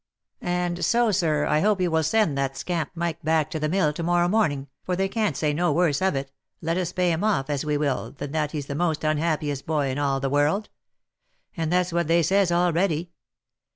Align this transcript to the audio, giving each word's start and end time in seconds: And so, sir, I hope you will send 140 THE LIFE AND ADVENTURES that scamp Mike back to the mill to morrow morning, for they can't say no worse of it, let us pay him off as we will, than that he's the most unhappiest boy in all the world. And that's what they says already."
And 0.41 0.83
so, 0.83 1.11
sir, 1.11 1.45
I 1.45 1.59
hope 1.59 1.79
you 1.79 1.91
will 1.91 2.01
send 2.01 2.31
140 2.35 2.35
THE 2.35 2.39
LIFE 2.39 2.75
AND 2.75 3.19
ADVENTURES 3.19 3.21
that 3.21 3.21
scamp 3.21 3.21
Mike 3.21 3.23
back 3.45 3.51
to 3.51 3.59
the 3.59 3.69
mill 3.69 3.93
to 3.93 4.01
morrow 4.01 4.27
morning, 4.27 4.67
for 4.83 4.95
they 4.95 5.07
can't 5.07 5.37
say 5.37 5.53
no 5.53 5.71
worse 5.71 6.01
of 6.01 6.15
it, 6.15 6.31
let 6.59 6.77
us 6.77 6.91
pay 6.91 7.11
him 7.11 7.23
off 7.23 7.51
as 7.51 7.63
we 7.63 7.77
will, 7.77 8.09
than 8.11 8.31
that 8.31 8.49
he's 8.51 8.65
the 8.65 8.73
most 8.73 9.03
unhappiest 9.03 9.67
boy 9.67 9.89
in 9.89 9.99
all 9.99 10.19
the 10.19 10.27
world. 10.27 10.69
And 11.55 11.71
that's 11.71 11.93
what 11.93 12.07
they 12.07 12.23
says 12.23 12.51
already." 12.51 13.11